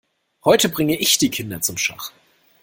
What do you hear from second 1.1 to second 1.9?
die Kinder zum